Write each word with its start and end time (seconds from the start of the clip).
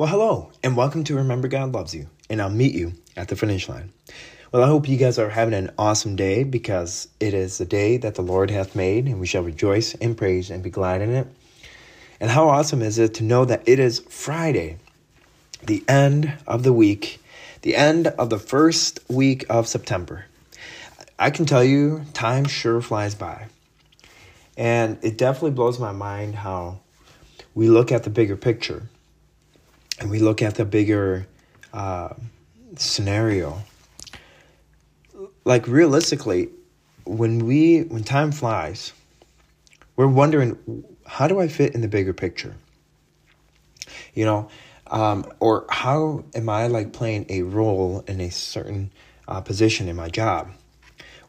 Well, 0.00 0.08
hello, 0.08 0.50
and 0.62 0.78
welcome 0.78 1.04
to 1.04 1.16
Remember 1.16 1.46
God 1.46 1.72
Loves 1.72 1.94
You, 1.94 2.06
and 2.30 2.40
I'll 2.40 2.48
meet 2.48 2.74
you 2.74 2.94
at 3.18 3.28
the 3.28 3.36
finish 3.36 3.68
line. 3.68 3.92
Well, 4.50 4.62
I 4.62 4.66
hope 4.66 4.88
you 4.88 4.96
guys 4.96 5.18
are 5.18 5.28
having 5.28 5.52
an 5.52 5.72
awesome 5.76 6.16
day 6.16 6.42
because 6.42 7.08
it 7.20 7.34
is 7.34 7.58
the 7.58 7.66
day 7.66 7.98
that 7.98 8.14
the 8.14 8.22
Lord 8.22 8.50
hath 8.50 8.74
made, 8.74 9.04
and 9.04 9.20
we 9.20 9.26
shall 9.26 9.42
rejoice 9.42 9.92
and 9.96 10.16
praise 10.16 10.48
and 10.48 10.62
be 10.62 10.70
glad 10.70 11.02
in 11.02 11.10
it. 11.10 11.26
And 12.18 12.30
how 12.30 12.48
awesome 12.48 12.80
is 12.80 12.96
it 12.96 13.12
to 13.16 13.24
know 13.24 13.44
that 13.44 13.62
it 13.68 13.78
is 13.78 13.98
Friday, 14.08 14.78
the 15.62 15.84
end 15.86 16.32
of 16.46 16.62
the 16.62 16.72
week, 16.72 17.20
the 17.60 17.76
end 17.76 18.06
of 18.06 18.30
the 18.30 18.38
first 18.38 19.00
week 19.10 19.44
of 19.50 19.68
September. 19.68 20.24
I 21.18 21.28
can 21.28 21.44
tell 21.44 21.62
you, 21.62 22.06
time 22.14 22.46
sure 22.46 22.80
flies 22.80 23.14
by. 23.14 23.48
And 24.56 24.96
it 25.02 25.18
definitely 25.18 25.50
blows 25.50 25.78
my 25.78 25.92
mind 25.92 26.36
how 26.36 26.78
we 27.54 27.68
look 27.68 27.92
at 27.92 28.04
the 28.04 28.10
bigger 28.10 28.38
picture 28.38 28.84
and 30.00 30.10
we 30.10 30.18
look 30.18 30.42
at 30.42 30.54
the 30.54 30.64
bigger 30.64 31.26
uh, 31.72 32.14
scenario, 32.76 33.62
like 35.44 35.68
realistically, 35.68 36.48
when 37.04 37.46
we 37.46 37.82
when 37.82 38.02
time 38.02 38.32
flies, 38.32 38.92
we're 39.96 40.06
wondering 40.06 40.84
how 41.06 41.28
do 41.28 41.38
I 41.38 41.48
fit 41.48 41.74
in 41.74 41.82
the 41.82 41.88
bigger 41.88 42.12
picture? 42.12 42.56
You 44.14 44.24
know, 44.24 44.48
um, 44.86 45.30
or 45.38 45.66
how 45.68 46.24
am 46.34 46.48
I 46.48 46.66
like 46.66 46.92
playing 46.92 47.26
a 47.28 47.42
role 47.42 48.04
in 48.06 48.20
a 48.20 48.30
certain 48.30 48.90
uh, 49.28 49.40
position 49.40 49.88
in 49.88 49.96
my 49.96 50.08
job, 50.08 50.50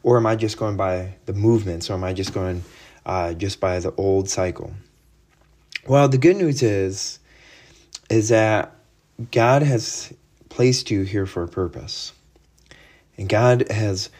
or 0.02 0.16
am 0.16 0.26
I 0.26 0.36
just 0.36 0.56
going 0.56 0.76
by 0.76 1.14
the 1.26 1.32
movements, 1.32 1.90
or 1.90 1.94
am 1.94 2.04
I 2.04 2.12
just 2.12 2.32
going 2.32 2.64
uh, 3.04 3.34
just 3.34 3.60
by 3.60 3.78
the 3.80 3.92
old 3.96 4.28
cycle? 4.30 4.72
Well, 5.86 6.08
the 6.08 6.18
good 6.18 6.36
news 6.36 6.62
is 6.62 7.18
is 8.12 8.28
that 8.28 8.76
God 9.30 9.62
has 9.62 10.12
placed 10.48 10.90
you 10.90 11.02
here 11.02 11.24
for 11.24 11.42
a 11.42 11.48
purpose. 11.48 12.12
And 13.16 13.28
God 13.28 13.70
has 13.70 14.10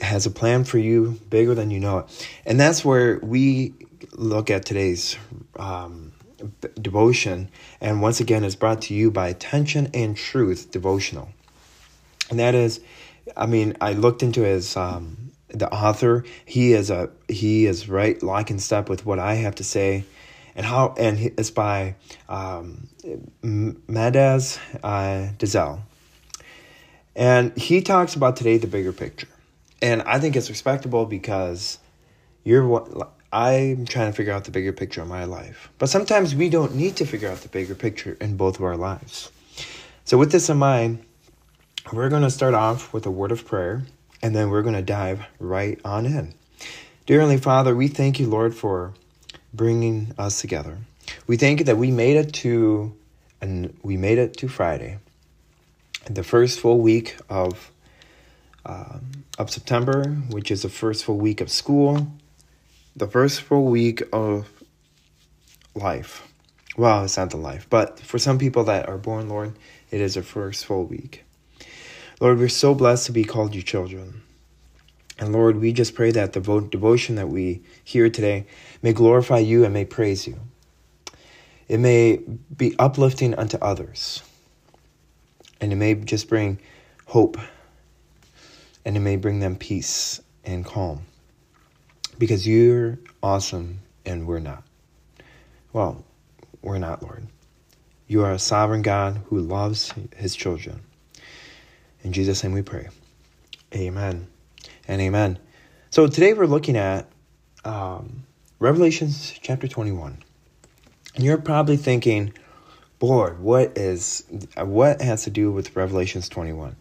has 0.00 0.26
a 0.26 0.30
plan 0.30 0.62
for 0.62 0.78
you 0.78 1.20
bigger 1.28 1.56
than 1.56 1.72
you 1.72 1.80
know 1.80 1.98
it. 1.98 2.28
And 2.46 2.60
that's 2.60 2.84
where 2.84 3.18
we 3.18 3.74
look 4.12 4.48
at 4.48 4.64
today's 4.64 5.16
um, 5.56 6.12
devotion. 6.80 7.48
And 7.80 8.00
once 8.00 8.20
again, 8.20 8.44
it's 8.44 8.54
brought 8.54 8.82
to 8.82 8.94
you 8.94 9.10
by 9.10 9.28
Attention 9.28 9.90
and 9.92 10.16
Truth 10.16 10.70
Devotional. 10.70 11.30
And 12.30 12.38
that 12.38 12.54
is, 12.54 12.80
I 13.36 13.46
mean, 13.46 13.76
I 13.80 13.94
looked 13.94 14.22
into 14.22 14.42
his 14.42 14.76
um, 14.76 15.32
the 15.48 15.68
author. 15.72 16.24
He 16.44 16.74
is 16.74 16.90
a 16.90 17.10
he 17.28 17.66
is 17.66 17.88
right 17.88 18.22
lock 18.22 18.50
and 18.50 18.62
step 18.62 18.88
with 18.88 19.04
what 19.04 19.18
I 19.18 19.34
have 19.34 19.56
to 19.56 19.64
say 19.64 20.04
and 20.54 20.66
how 20.66 20.94
and 20.98 21.18
it's 21.18 21.50
by 21.50 21.96
um, 22.28 22.88
Madaz 23.42 24.58
uh, 24.82 25.32
Dizel. 25.38 25.80
And 27.14 27.56
he 27.58 27.82
talks 27.82 28.14
about 28.14 28.36
today 28.36 28.56
the 28.56 28.66
bigger 28.66 28.92
picture. 28.92 29.28
And 29.82 30.02
I 30.02 30.18
think 30.18 30.36
it's 30.36 30.48
respectable 30.48 31.04
because 31.04 31.78
you're 32.44 32.66
what 32.66 33.12
I'm 33.32 33.86
trying 33.86 34.10
to 34.10 34.16
figure 34.16 34.32
out 34.32 34.44
the 34.44 34.50
bigger 34.50 34.72
picture 34.72 35.02
of 35.02 35.08
my 35.08 35.24
life. 35.24 35.70
But 35.78 35.88
sometimes 35.88 36.34
we 36.34 36.48
don't 36.48 36.74
need 36.74 36.96
to 36.96 37.06
figure 37.06 37.28
out 37.28 37.38
the 37.38 37.48
bigger 37.48 37.74
picture 37.74 38.16
in 38.20 38.36
both 38.36 38.56
of 38.56 38.64
our 38.64 38.76
lives. 38.76 39.30
So 40.04 40.18
with 40.18 40.32
this 40.32 40.48
in 40.48 40.58
mind, 40.58 41.04
we're 41.92 42.08
going 42.08 42.22
to 42.22 42.30
start 42.30 42.54
off 42.54 42.92
with 42.92 43.06
a 43.06 43.10
word 43.10 43.32
of 43.32 43.46
prayer 43.46 43.82
and 44.22 44.36
then 44.36 44.50
we're 44.50 44.62
going 44.62 44.74
to 44.74 44.82
dive 44.82 45.24
right 45.38 45.80
on 45.84 46.06
in. 46.06 46.34
Dear 47.06 47.20
Heavenly 47.20 47.40
Father, 47.40 47.74
we 47.74 47.88
thank 47.88 48.20
you, 48.20 48.28
Lord, 48.28 48.54
for 48.54 48.94
bringing 49.52 50.14
us 50.18 50.40
together. 50.40 50.78
We 51.26 51.36
thank 51.36 51.60
you 51.60 51.64
that 51.66 51.76
we 51.76 51.90
made 51.90 52.16
it 52.16 52.32
to 52.34 52.94
and 53.40 53.76
we 53.82 53.96
made 53.96 54.18
it 54.18 54.36
to 54.38 54.48
Friday, 54.48 54.98
the 56.08 56.22
first 56.22 56.60
full 56.60 56.78
week 56.80 57.16
of 57.28 57.72
uh, 58.64 58.98
of 59.38 59.50
September, 59.50 60.04
which 60.30 60.50
is 60.50 60.62
the 60.62 60.68
first 60.68 61.04
full 61.04 61.18
week 61.18 61.40
of 61.40 61.50
school, 61.50 62.06
the 62.94 63.08
first 63.08 63.42
full 63.42 63.64
week 63.64 64.02
of 64.12 64.48
life. 65.74 66.28
Well, 66.76 67.04
it's 67.04 67.16
not 67.16 67.30
the 67.30 67.36
life, 67.36 67.66
but 67.68 67.98
for 67.98 68.18
some 68.18 68.38
people 68.38 68.64
that 68.64 68.88
are 68.88 68.98
born, 68.98 69.28
Lord, 69.28 69.58
it 69.90 70.00
is 70.00 70.16
a 70.16 70.22
first 70.22 70.64
full 70.64 70.84
week. 70.84 71.24
Lord, 72.20 72.38
we're 72.38 72.48
so 72.48 72.74
blessed 72.74 73.06
to 73.06 73.12
be 73.12 73.24
called 73.24 73.54
your 73.54 73.64
children. 73.64 74.22
And 75.22 75.32
Lord, 75.32 75.60
we 75.60 75.72
just 75.72 75.94
pray 75.94 76.10
that 76.10 76.32
the 76.32 76.40
devotion 76.40 77.14
that 77.14 77.28
we 77.28 77.62
hear 77.84 78.10
today 78.10 78.44
may 78.82 78.92
glorify 78.92 79.38
you 79.38 79.64
and 79.64 79.72
may 79.72 79.84
praise 79.84 80.26
you. 80.26 80.36
It 81.68 81.78
may 81.78 82.16
be 82.56 82.74
uplifting 82.76 83.32
unto 83.36 83.56
others. 83.58 84.20
And 85.60 85.72
it 85.72 85.76
may 85.76 85.94
just 85.94 86.28
bring 86.28 86.58
hope. 87.06 87.38
And 88.84 88.96
it 88.96 89.00
may 89.00 89.14
bring 89.14 89.38
them 89.38 89.54
peace 89.54 90.20
and 90.44 90.64
calm. 90.64 91.02
Because 92.18 92.44
you're 92.44 92.98
awesome 93.22 93.78
and 94.04 94.26
we're 94.26 94.40
not. 94.40 94.64
Well, 95.72 96.04
we're 96.62 96.78
not, 96.78 97.00
Lord. 97.00 97.28
You 98.08 98.24
are 98.24 98.32
a 98.32 98.40
sovereign 98.40 98.82
God 98.82 99.20
who 99.26 99.38
loves 99.38 99.94
his 100.16 100.34
children. 100.34 100.80
In 102.02 102.12
Jesus' 102.12 102.42
name 102.42 102.54
we 102.54 102.62
pray. 102.62 102.88
Amen 103.72 104.31
and 104.88 105.00
amen. 105.00 105.38
So 105.90 106.06
today 106.06 106.32
we're 106.32 106.46
looking 106.46 106.76
at 106.76 107.08
um, 107.64 108.24
Revelations 108.58 109.34
chapter 109.40 109.68
21. 109.68 110.22
And 111.14 111.24
you're 111.24 111.38
probably 111.38 111.76
thinking, 111.76 112.32
Lord, 113.00 113.40
what 113.40 113.76
is 113.76 114.24
what 114.56 115.02
has 115.02 115.24
to 115.24 115.30
do 115.30 115.50
with 115.50 115.74
Revelations 115.76 116.28
21? 116.28 116.76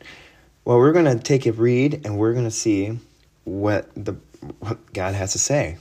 Well, 0.63 0.78
we're 0.78 0.94
going 0.94 1.06
to 1.06 1.19
take 1.19 1.45
a 1.45 1.51
read 1.51 2.06
and 2.06 2.17
we're 2.17 2.34
going 2.34 2.45
to 2.45 2.51
see 2.51 3.00
what 3.44 3.90
the 3.95 4.16
what 4.59 4.94
God 4.94 5.16
has 5.16 5.34
to 5.34 5.40
say. 5.40 5.78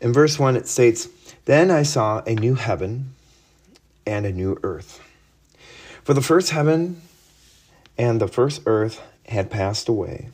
In 0.00 0.12
verse 0.12 0.38
1 0.38 0.56
it 0.56 0.66
states, 0.66 1.08
"Then 1.44 1.70
I 1.70 1.82
saw 1.82 2.22
a 2.26 2.34
new 2.34 2.54
heaven 2.54 3.14
and 4.06 4.26
a 4.26 4.32
new 4.32 4.58
earth. 4.62 5.00
For 6.04 6.14
the 6.14 6.22
first 6.22 6.50
heaven 6.50 7.00
and 7.96 8.20
the 8.20 8.28
first 8.28 8.62
earth 8.66 9.00
had 9.26 9.50
passed 9.50 9.88
away, 9.88 10.30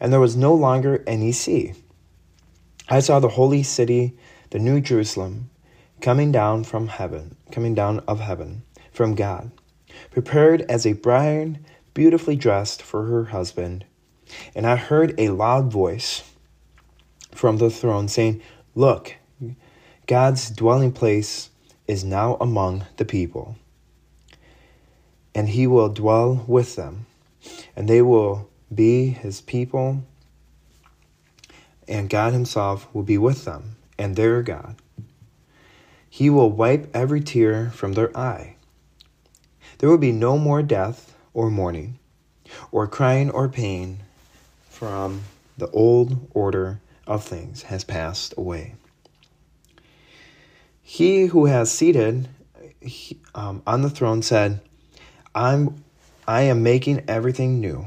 and 0.00 0.12
there 0.12 0.20
was 0.20 0.36
no 0.36 0.54
longer 0.54 1.02
any 1.06 1.32
sea. 1.32 1.74
I 2.88 3.00
saw 3.00 3.20
the 3.20 3.28
holy 3.28 3.62
city, 3.62 4.16
the 4.50 4.58
new 4.58 4.80
Jerusalem, 4.80 5.50
coming 6.00 6.32
down 6.32 6.64
from 6.64 6.88
heaven, 6.88 7.36
coming 7.50 7.74
down 7.74 8.00
of 8.08 8.20
heaven 8.20 8.62
from 8.92 9.14
God, 9.14 9.50
prepared 10.10 10.62
as 10.62 10.86
a 10.86 10.94
bride 10.94 11.58
beautifully 11.92 12.36
dressed 12.36 12.80
for 12.80 13.06
her 13.06 13.24
husband. 13.24 13.84
And 14.54 14.66
I 14.66 14.76
heard 14.76 15.18
a 15.18 15.30
loud 15.30 15.72
voice 15.72 16.22
from 17.32 17.58
the 17.58 17.70
throne 17.70 18.08
saying, 18.08 18.40
Look, 18.74 19.16
God's 20.06 20.50
dwelling 20.50 20.92
place 20.92 21.50
is 21.86 22.04
now 22.04 22.36
among 22.40 22.86
the 22.96 23.04
people, 23.04 23.56
and 25.34 25.48
he 25.48 25.66
will 25.66 25.88
dwell 25.88 26.44
with 26.46 26.76
them, 26.76 27.06
and 27.74 27.88
they 27.88 28.02
will 28.02 28.47
be 28.74 29.08
his 29.10 29.40
people, 29.40 30.02
and 31.86 32.10
God 32.10 32.32
himself 32.32 32.86
will 32.92 33.02
be 33.02 33.18
with 33.18 33.44
them, 33.44 33.76
and 33.98 34.16
their 34.16 34.42
God. 34.42 34.76
He 36.10 36.30
will 36.30 36.50
wipe 36.50 36.90
every 36.94 37.20
tear 37.20 37.70
from 37.70 37.92
their 37.92 38.16
eye. 38.16 38.56
There 39.78 39.88
will 39.88 39.98
be 39.98 40.12
no 40.12 40.38
more 40.38 40.62
death 40.62 41.14
or 41.34 41.50
mourning, 41.50 41.98
or 42.72 42.86
crying 42.86 43.30
or 43.30 43.48
pain, 43.48 44.00
from 44.68 45.22
the 45.56 45.70
old 45.70 46.28
order 46.32 46.80
of 47.06 47.24
things 47.24 47.62
has 47.62 47.84
passed 47.84 48.34
away. 48.36 48.74
He 50.82 51.26
who 51.26 51.46
has 51.46 51.70
seated 51.70 52.28
um, 53.34 53.62
on 53.66 53.82
the 53.82 53.90
throne 53.90 54.22
said, 54.22 54.60
I'm, 55.34 55.84
I 56.26 56.42
am 56.42 56.62
making 56.62 57.04
everything 57.08 57.60
new. 57.60 57.86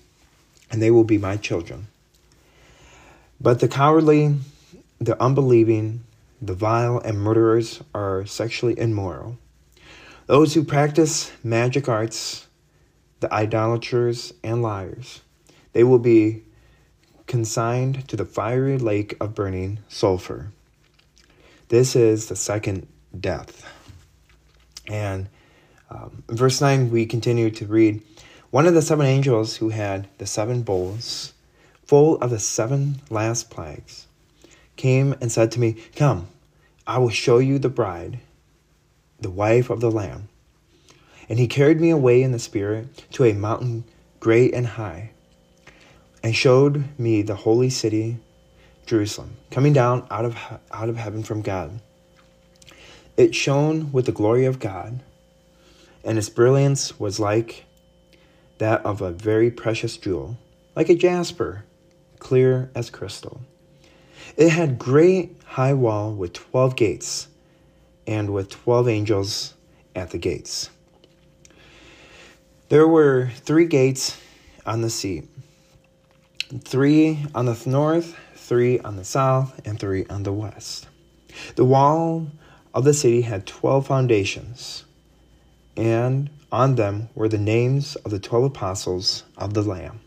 and 0.71 0.81
they 0.81 0.89
will 0.89 1.03
be 1.03 1.17
my 1.17 1.37
children. 1.37 1.87
But 3.39 3.59
the 3.59 3.67
cowardly, 3.67 4.35
the 4.99 5.21
unbelieving, 5.21 6.03
the 6.41 6.53
vile, 6.53 6.99
and 6.99 7.19
murderers 7.19 7.81
are 7.93 8.25
sexually 8.25 8.77
immoral. 8.79 9.37
Those 10.27 10.53
who 10.53 10.63
practice 10.63 11.31
magic 11.43 11.89
arts, 11.89 12.47
the 13.19 13.31
idolaters 13.33 14.33
and 14.43 14.61
liars, 14.61 15.21
they 15.73 15.83
will 15.83 15.99
be 15.99 16.43
consigned 17.27 18.07
to 18.07 18.15
the 18.15 18.25
fiery 18.25 18.77
lake 18.77 19.15
of 19.19 19.35
burning 19.35 19.79
sulfur. 19.89 20.51
This 21.69 21.95
is 21.95 22.27
the 22.27 22.35
second 22.35 22.87
death. 23.17 23.65
And 24.87 25.29
um, 25.89 26.23
verse 26.27 26.61
9, 26.61 26.91
we 26.91 27.05
continue 27.05 27.49
to 27.51 27.65
read 27.65 28.01
One 28.51 28.67
of 28.67 28.73
the 28.73 28.81
seven 28.81 29.05
angels 29.05 29.55
who 29.55 29.69
had 29.69 30.09
the 30.17 30.25
seven 30.25 30.61
bowls 30.63 31.31
full 31.85 32.17
of 32.17 32.31
the 32.31 32.39
seven 32.39 33.01
last 33.09 33.49
plagues 33.49 34.07
came 34.75 35.15
and 35.21 35.31
said 35.31 35.53
to 35.53 35.59
me, 35.61 35.77
Come, 35.95 36.27
I 36.85 36.97
will 36.97 37.11
show 37.11 37.37
you 37.37 37.59
the 37.59 37.69
bride, 37.69 38.19
the 39.21 39.29
wife 39.29 39.69
of 39.69 39.79
the 39.79 39.89
Lamb. 39.89 40.27
And 41.29 41.39
he 41.39 41.47
carried 41.47 41.79
me 41.79 41.91
away 41.91 42.21
in 42.21 42.33
the 42.33 42.39
Spirit 42.39 43.05
to 43.11 43.23
a 43.23 43.31
mountain 43.31 43.85
great 44.19 44.53
and 44.53 44.67
high, 44.67 45.11
and 46.21 46.35
showed 46.35 46.99
me 46.99 47.21
the 47.21 47.35
holy 47.35 47.69
city, 47.69 48.17
Jerusalem, 48.85 49.37
coming 49.49 49.71
down 49.71 50.05
out 50.11 50.25
of, 50.25 50.35
out 50.71 50.89
of 50.89 50.97
heaven 50.97 51.23
from 51.23 51.41
God. 51.41 51.79
It 53.15 53.33
shone 53.33 53.93
with 53.93 54.07
the 54.07 54.11
glory 54.11 54.43
of 54.43 54.59
God, 54.59 55.01
and 56.03 56.17
its 56.17 56.27
brilliance 56.27 56.99
was 56.99 57.17
like 57.17 57.63
that 58.61 58.85
of 58.85 59.01
a 59.01 59.11
very 59.11 59.49
precious 59.49 59.97
jewel, 59.97 60.37
like 60.75 60.87
a 60.87 60.93
jasper, 60.93 61.65
clear 62.19 62.69
as 62.75 62.91
crystal. 62.91 63.41
It 64.37 64.49
had 64.49 64.77
great 64.77 65.35
high 65.43 65.73
wall 65.73 66.13
with 66.13 66.33
twelve 66.33 66.75
gates, 66.75 67.27
and 68.05 68.31
with 68.31 68.49
twelve 68.49 68.87
angels 68.87 69.55
at 69.95 70.11
the 70.11 70.19
gates. 70.19 70.69
There 72.69 72.87
were 72.87 73.31
three 73.35 73.65
gates 73.65 74.21
on 74.63 74.81
the 74.81 74.91
sea 74.91 75.23
three 76.59 77.25
on 77.33 77.45
the 77.47 77.59
north, 77.65 78.15
three 78.35 78.77
on 78.79 78.95
the 78.95 79.03
south, 79.03 79.59
and 79.65 79.79
three 79.79 80.05
on 80.05 80.21
the 80.21 80.33
west. 80.33 80.87
The 81.55 81.65
wall 81.65 82.27
of 82.75 82.83
the 82.83 82.93
city 82.93 83.21
had 83.21 83.47
twelve 83.47 83.87
foundations, 83.87 84.85
and 85.75 86.29
on 86.51 86.75
them 86.75 87.09
were 87.15 87.29
the 87.29 87.37
names 87.37 87.95
of 87.97 88.11
the 88.11 88.19
twelve 88.19 88.43
apostles 88.43 89.23
of 89.37 89.53
the 89.53 89.61
Lamb. 89.61 89.99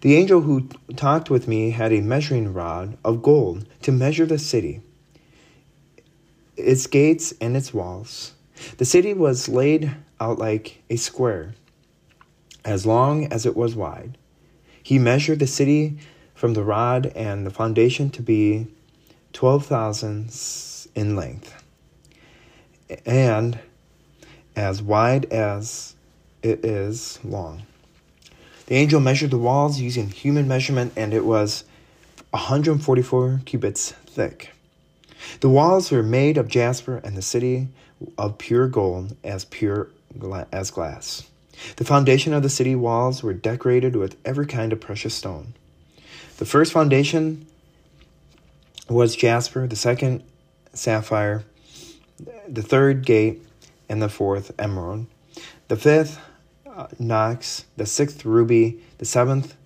The 0.00 0.16
angel 0.16 0.42
who 0.42 0.68
talked 0.96 1.30
with 1.30 1.48
me 1.48 1.70
had 1.70 1.92
a 1.92 2.00
measuring 2.00 2.52
rod 2.52 2.98
of 3.04 3.22
gold 3.22 3.66
to 3.82 3.92
measure 3.92 4.26
the 4.26 4.38
city, 4.38 4.82
its 6.56 6.86
gates, 6.86 7.32
and 7.40 7.56
its 7.56 7.72
walls. 7.72 8.34
The 8.76 8.84
city 8.84 9.14
was 9.14 9.48
laid 9.48 9.94
out 10.20 10.38
like 10.38 10.82
a 10.90 10.96
square, 10.96 11.54
as 12.64 12.86
long 12.86 13.26
as 13.32 13.46
it 13.46 13.56
was 13.56 13.74
wide. 13.74 14.18
He 14.82 14.98
measured 14.98 15.38
the 15.38 15.46
city 15.46 15.98
from 16.34 16.52
the 16.52 16.62
rod 16.62 17.06
and 17.14 17.46
the 17.46 17.50
foundation 17.50 18.10
to 18.10 18.22
be 18.22 18.66
12,000 19.32 20.30
in 20.94 21.16
length, 21.16 21.64
and 23.06 23.58
as 24.56 24.82
wide 24.82 25.26
as 25.32 25.94
it 26.42 26.64
is 26.64 27.18
long. 27.24 27.62
The 28.66 28.76
angel 28.76 29.00
measured 29.00 29.30
the 29.30 29.38
walls 29.38 29.80
using 29.80 30.10
human 30.10 30.48
measurement, 30.48 30.92
and 30.96 31.12
it 31.12 31.24
was 31.24 31.64
144 32.30 33.42
cubits 33.44 33.92
thick. 34.06 34.52
The 35.40 35.48
walls 35.48 35.90
were 35.90 36.02
made 36.02 36.38
of 36.38 36.48
jasper, 36.48 37.00
and 37.04 37.16
the 37.16 37.22
city 37.22 37.68
of 38.16 38.38
pure 38.38 38.68
gold, 38.68 39.16
as 39.22 39.44
pure 39.44 39.90
as 40.52 40.70
glass. 40.70 41.28
The 41.76 41.84
foundation 41.84 42.32
of 42.32 42.42
the 42.42 42.48
city 42.48 42.74
walls 42.74 43.22
were 43.22 43.34
decorated 43.34 43.96
with 43.96 44.16
every 44.24 44.46
kind 44.46 44.72
of 44.72 44.80
precious 44.80 45.14
stone. 45.14 45.54
The 46.38 46.44
first 46.44 46.72
foundation 46.72 47.46
was 48.88 49.14
jasper, 49.16 49.66
the 49.66 49.76
second 49.76 50.24
sapphire, 50.72 51.44
the 52.48 52.62
third 52.62 52.98
agate, 53.00 53.42
and 53.88 54.02
the 54.02 54.08
fourth 54.08 54.52
emerald. 54.58 55.06
The 55.68 55.76
fifth 55.76 56.18
uh, 56.66 56.86
Onyx, 57.00 57.64
the 57.76 57.86
sixth 57.86 58.24
ruby, 58.24 58.82
the 58.98 59.04
seventh 59.04 59.56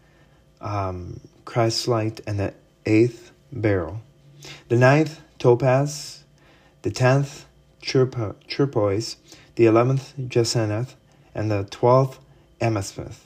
um, 0.61 1.21
chrysolite, 1.45 2.21
and 2.27 2.39
the 2.39 2.55
eighth 2.87 3.33
beryl. 3.53 4.01
The 4.69 4.77
ninth 4.77 5.21
topaz, 5.39 6.25
the 6.83 6.91
tenth 6.91 7.47
turquoise, 7.83 9.17
the 9.57 9.67
eleventh 9.67 10.15
jacinth, 10.29 10.95
and 11.35 11.51
the 11.51 11.65
twelfth 11.65 12.19
amethyst. 12.61 13.23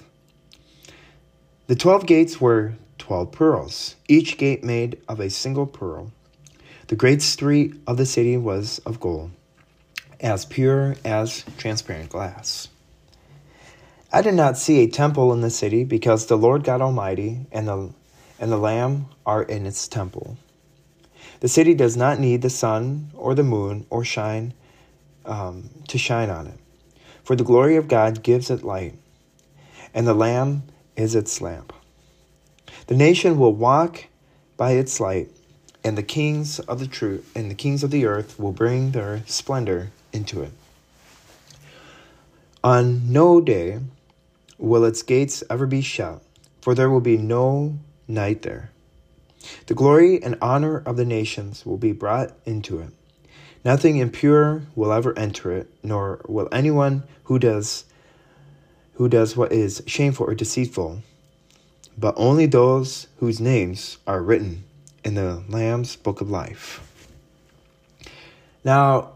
The 1.67 1.77
twelve 1.77 2.06
gates 2.06 2.41
were 2.41 2.75
twelve 2.99 3.33
pearls, 3.33 3.97
each 4.09 4.39
gate 4.39 4.62
made 4.62 5.00
of 5.09 5.21
a 5.21 5.31
single 5.31 5.67
pearl. 5.67 6.12
The 6.89 6.97
great 6.97 7.23
street 7.23 7.75
of 7.87 7.97
the 7.97 8.06
city 8.06 8.37
was 8.37 8.79
of 8.81 9.00
gold, 9.00 9.31
as 10.22 10.44
pure 10.44 10.94
as 11.04 11.44
transparent 11.58 12.08
glass. 12.08 12.69
I 14.12 14.22
did 14.22 14.34
not 14.34 14.56
see 14.56 14.80
a 14.80 14.88
temple 14.88 15.32
in 15.32 15.40
the 15.40 15.50
city 15.50 15.84
because 15.84 16.26
the 16.26 16.36
Lord 16.36 16.64
God 16.64 16.80
Almighty 16.80 17.46
and 17.50 17.66
the, 17.66 17.90
and 18.38 18.52
the 18.52 18.58
Lamb 18.58 19.06
are 19.26 19.42
in 19.42 19.66
its 19.66 19.88
temple. 19.88 20.36
The 21.40 21.48
city 21.48 21.74
does 21.74 21.96
not 21.96 22.20
need 22.20 22.42
the 22.42 22.50
sun 22.50 23.10
or 23.14 23.34
the 23.34 23.42
moon 23.42 23.86
or 23.90 24.04
shine 24.04 24.54
um, 25.24 25.70
to 25.88 25.98
shine 25.98 26.30
on 26.30 26.46
it, 26.46 26.58
for 27.24 27.34
the 27.34 27.44
glory 27.44 27.76
of 27.76 27.88
God 27.88 28.22
gives 28.22 28.50
it 28.50 28.62
light, 28.62 28.94
and 29.94 30.06
the 30.06 30.14
Lamb 30.14 30.64
is 30.96 31.14
its 31.14 31.40
lamp. 31.40 31.72
The 32.86 32.96
nation 32.96 33.38
will 33.38 33.54
walk 33.54 34.04
by 34.56 34.72
its 34.72 35.00
light, 35.00 35.30
and 35.82 35.96
the 35.96 36.02
kings 36.02 36.60
of 36.60 36.80
the 36.80 36.86
truth 36.86 37.30
and 37.34 37.50
the 37.50 37.54
kings 37.54 37.82
of 37.82 37.90
the 37.90 38.06
earth 38.06 38.38
will 38.38 38.52
bring 38.52 38.90
their 38.90 39.22
splendor 39.26 39.90
into 40.12 40.43
it. 40.43 40.53
On 42.64 43.12
no 43.12 43.41
day 43.41 43.81
will 44.59 44.85
its 44.85 45.03
gates 45.03 45.43
ever 45.50 45.67
be 45.67 45.81
shut, 45.81 46.23
for 46.61 46.75
there 46.75 46.91
will 46.91 47.01
be 47.01 47.17
no 47.17 47.79
night 48.06 48.43
there. 48.43 48.70
The 49.67 49.75
glory 49.75 50.22
and 50.22 50.39
honor 50.41 50.79
of 50.86 50.96
the 50.96 51.05
nations 51.05 51.67
will 51.67 51.79
be 51.79 51.93
brought 51.93 52.32
into 52.46 52.79
it. 52.79 52.91
Nothing 53.65 53.96
impure 53.96 54.63
will 54.75 54.93
ever 54.93 55.17
enter 55.19 55.53
it, 55.53 55.69
nor 55.82 56.20
will 56.29 56.48
anyone 56.53 57.05
who 57.25 57.39
does 57.39 57.84
who 58.94 59.08
does 59.08 59.36
what 59.36 59.53
is 59.53 59.82
shameful 59.86 60.27
or 60.27 60.34
deceitful, 60.34 61.03
but 61.96 62.15
only 62.17 62.46
those 62.46 63.08
whose 63.19 63.41
names 63.41 63.98
are 64.06 64.22
written 64.22 64.65
in 65.03 65.15
the 65.15 65.43
Lamb's 65.48 65.96
book 65.96 66.20
of 66.20 66.31
life. 66.31 66.86
Now, 68.65 69.13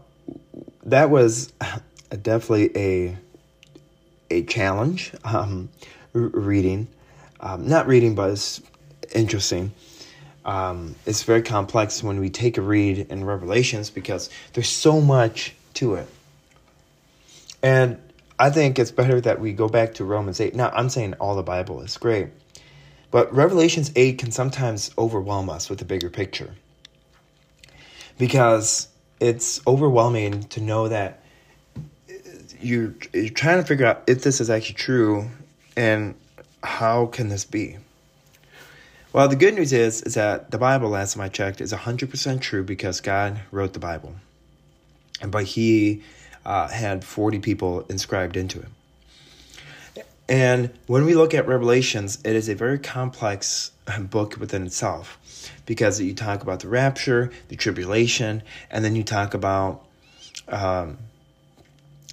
that 0.87 1.09
was 1.09 1.53
definitely 2.21 2.75
a 2.75 3.17
a 4.29 4.43
challenge 4.43 5.13
um, 5.23 5.69
reading. 6.13 6.87
Um, 7.39 7.67
not 7.67 7.87
reading, 7.87 8.15
but 8.15 8.31
it's 8.31 8.61
interesting. 9.13 9.71
Um, 10.43 10.95
it's 11.05 11.23
very 11.23 11.41
complex 11.41 12.03
when 12.03 12.19
we 12.19 12.29
take 12.29 12.57
a 12.57 12.61
read 12.61 12.97
in 13.09 13.23
Revelations 13.23 13.89
because 13.89 14.29
there's 14.53 14.69
so 14.69 14.99
much 14.99 15.53
to 15.75 15.95
it. 15.95 16.07
And 17.61 17.99
I 18.39 18.49
think 18.49 18.79
it's 18.79 18.91
better 18.91 19.21
that 19.21 19.39
we 19.39 19.53
go 19.53 19.67
back 19.67 19.95
to 19.95 20.05
Romans 20.05 20.41
8. 20.41 20.55
Now, 20.55 20.71
I'm 20.73 20.89
saying 20.89 21.13
all 21.15 21.35
the 21.35 21.43
Bible 21.43 21.81
is 21.81 21.97
great, 21.97 22.29
but 23.11 23.33
Revelations 23.33 23.91
8 23.95 24.17
can 24.17 24.31
sometimes 24.31 24.91
overwhelm 24.97 25.49
us 25.49 25.69
with 25.69 25.79
the 25.79 25.85
bigger 25.85 26.09
picture 26.09 26.53
because 28.17 28.87
it's 29.19 29.65
overwhelming 29.65 30.43
to 30.43 30.61
know 30.61 30.87
that 30.87 31.23
you're, 32.59 32.93
you're 33.13 33.29
trying 33.29 33.61
to 33.61 33.67
figure 33.67 33.85
out 33.85 34.03
if 34.07 34.23
this 34.23 34.41
is 34.41 34.49
actually 34.49 34.75
true 34.75 35.29
and 35.75 36.15
how 36.63 37.05
can 37.07 37.29
this 37.29 37.45
be. 37.45 37.77
Well, 39.13 39.27
the 39.27 39.35
good 39.35 39.55
news 39.55 39.73
is 39.73 40.01
is 40.03 40.15
that 40.15 40.51
the 40.51 40.57
Bible, 40.57 40.89
last 40.89 41.15
time 41.15 41.23
I 41.23 41.29
checked, 41.29 41.61
is 41.61 41.73
100% 41.73 42.41
true 42.41 42.63
because 42.63 43.01
God 43.01 43.39
wrote 43.51 43.73
the 43.73 43.79
Bible. 43.79 44.15
And 45.21 45.31
but 45.31 45.45
he 45.45 46.03
uh, 46.45 46.67
had 46.67 47.03
40 47.03 47.39
people 47.39 47.81
inscribed 47.89 48.37
into 48.37 48.59
it. 48.59 50.05
And 50.29 50.71
when 50.87 51.05
we 51.05 51.15
look 51.15 51.33
at 51.33 51.47
Revelations, 51.47 52.19
it 52.25 52.35
is 52.35 52.49
a 52.49 52.55
very 52.55 52.77
complex 52.77 53.71
book 53.99 54.37
within 54.37 54.65
itself 54.65 55.17
because 55.65 55.99
you 56.01 56.13
talk 56.13 56.43
about 56.43 56.61
the 56.61 56.67
rapture, 56.67 57.31
the 57.49 57.55
tribulation, 57.55 58.43
and 58.69 58.83
then 58.83 58.95
you 58.95 59.03
talk 59.03 59.33
about 59.33 59.85
um, 60.47 60.97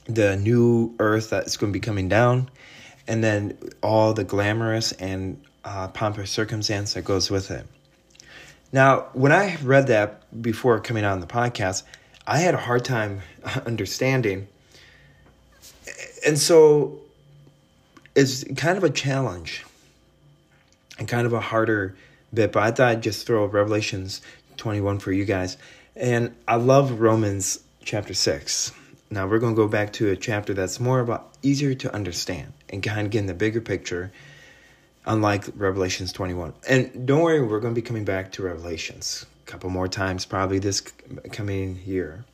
the 0.06 0.36
new 0.36 0.94
earth 0.98 1.30
that's 1.30 1.56
going 1.56 1.72
to 1.72 1.76
be 1.76 1.80
coming 1.80 2.08
down, 2.08 2.50
and 3.06 3.22
then 3.22 3.58
all 3.82 4.12
the 4.14 4.24
glamorous 4.24 4.92
and 4.92 5.40
uh, 5.64 5.88
pompous 5.88 6.30
circumstance 6.30 6.94
that 6.94 7.04
goes 7.04 7.30
with 7.30 7.50
it. 7.50 7.66
Now, 8.72 9.06
when 9.12 9.30
I 9.30 9.56
read 9.62 9.86
that 9.86 10.42
before 10.42 10.80
coming 10.80 11.04
on 11.04 11.20
the 11.20 11.26
podcast, 11.26 11.84
I 12.26 12.38
had 12.38 12.54
a 12.54 12.58
hard 12.58 12.84
time 12.84 13.22
understanding. 13.66 14.48
And 16.26 16.38
so 16.38 16.98
it's 18.14 18.44
kind 18.56 18.76
of 18.76 18.84
a 18.84 18.90
challenge 18.90 19.64
and 20.98 21.06
kind 21.06 21.26
of 21.26 21.32
a 21.32 21.40
harder 21.40 21.96
bit, 22.34 22.52
but 22.52 22.62
I 22.62 22.70
thought 22.70 22.88
I'd 22.88 23.02
just 23.02 23.26
throw 23.26 23.44
Revelations 23.46 24.20
21 24.56 24.98
for 24.98 25.12
you 25.12 25.24
guys. 25.24 25.56
And 25.96 26.34
I 26.48 26.56
love 26.56 27.00
Romans 27.00 27.60
chapter 27.84 28.14
6. 28.14 28.72
Now 29.10 29.26
we're 29.26 29.38
going 29.38 29.54
to 29.54 29.56
go 29.56 29.68
back 29.68 29.92
to 29.94 30.10
a 30.10 30.16
chapter 30.16 30.54
that's 30.54 30.80
more 30.80 31.00
about 31.00 31.30
easier 31.42 31.74
to 31.74 31.94
understand 31.94 32.52
and 32.68 32.82
kind 32.82 33.06
of 33.06 33.10
getting 33.10 33.26
the 33.26 33.34
bigger 33.34 33.60
picture, 33.60 34.10
unlike 35.06 35.44
Revelations 35.54 36.12
21. 36.12 36.52
And 36.68 37.06
don't 37.06 37.20
worry, 37.20 37.40
we're 37.40 37.60
going 37.60 37.74
to 37.74 37.80
be 37.80 37.86
coming 37.86 38.04
back 38.04 38.32
to 38.32 38.42
Revelations 38.42 39.26
a 39.46 39.50
couple 39.50 39.70
more 39.70 39.88
times, 39.88 40.24
probably 40.24 40.58
this 40.58 40.80
coming 41.32 41.80
year. 41.84 42.24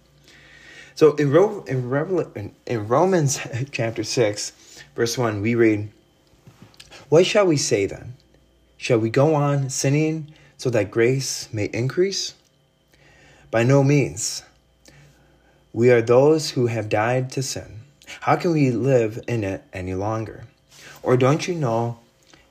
So 0.94 1.14
in, 1.16 1.30
Ro- 1.30 1.64
in, 1.66 1.88
Revel- 1.90 2.32
in, 2.66 2.88
Romans 2.88 3.40
chapter 3.72 4.04
6, 4.04 4.82
verse 4.94 5.18
1, 5.18 5.40
we 5.40 5.54
read, 5.54 5.90
What 7.08 7.26
shall 7.26 7.46
we 7.46 7.56
say 7.56 7.86
then? 7.86 8.14
Shall 8.80 8.98
we 8.98 9.10
go 9.10 9.34
on 9.34 9.68
sinning 9.68 10.32
so 10.56 10.70
that 10.70 10.90
grace 10.90 11.50
may 11.52 11.66
increase? 11.66 12.32
By 13.50 13.62
no 13.62 13.84
means. 13.84 14.42
We 15.74 15.90
are 15.90 16.00
those 16.00 16.52
who 16.52 16.68
have 16.68 16.88
died 16.88 17.30
to 17.32 17.42
sin. 17.42 17.80
How 18.22 18.36
can 18.36 18.52
we 18.52 18.70
live 18.70 19.22
in 19.28 19.44
it 19.44 19.64
any 19.74 19.92
longer? 19.92 20.44
Or 21.02 21.18
don't 21.18 21.46
you 21.46 21.54
know 21.54 21.98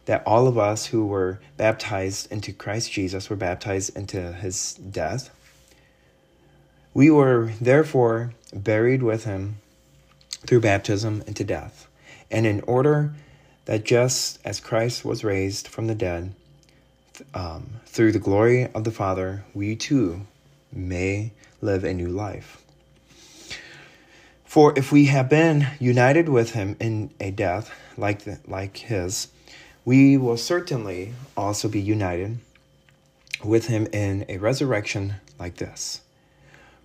that 0.06 0.22
all 0.24 0.48
of 0.48 0.56
us 0.56 0.86
who 0.86 1.08
were 1.08 1.40
baptized 1.58 2.32
into 2.32 2.54
Christ 2.54 2.92
Jesus 2.92 3.28
were 3.28 3.36
baptized 3.36 3.98
into 3.98 4.34
his 4.34 4.76
death? 4.76 5.32
We 6.94 7.10
were 7.10 7.54
therefore 7.60 8.36
buried 8.54 9.02
with 9.02 9.24
him 9.24 9.58
through 10.46 10.62
baptism 10.62 11.24
into 11.26 11.44
death, 11.44 11.88
and 12.30 12.46
in 12.46 12.62
order 12.62 13.16
that 13.70 13.86
just 13.86 14.40
as 14.44 14.60
Christ 14.60 15.06
was 15.06 15.24
raised 15.24 15.68
from 15.68 15.86
the 15.86 15.94
dead 15.94 16.34
um, 17.36 17.70
through 17.86 18.12
the 18.12 18.18
glory 18.18 18.66
of 18.74 18.84
the 18.84 18.90
Father, 18.90 19.44
we 19.54 19.76
too 19.76 20.26
may 20.74 21.34
live 21.62 21.84
a 21.84 21.94
new 21.94 22.08
life. 22.08 22.64
For 24.44 24.74
if 24.76 24.92
we 24.92 25.06
have 25.06 25.30
been 25.30 25.68
united 25.80 26.30
with 26.30 26.54
him 26.54 26.78
in 26.80 27.12
a 27.20 27.30
death 27.30 27.72
like, 27.96 28.24
the, 28.24 28.40
like 28.48 28.78
his, 28.78 29.28
we 29.86 30.18
will 30.18 30.38
certainly 30.38 31.14
also 31.38 31.68
be 31.68 31.80
united 31.80 32.40
with 33.44 33.68
him 33.68 33.88
in 33.94 34.26
a 34.28 34.38
resurrection 34.38 35.18
like 35.38 35.58
this. 35.58 36.02